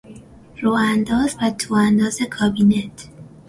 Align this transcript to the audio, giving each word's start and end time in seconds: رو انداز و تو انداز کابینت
رو 0.61 0.71
انداز 0.71 1.37
و 1.41 1.49
تو 1.51 1.73
انداز 1.73 2.21
کابینت 2.21 3.07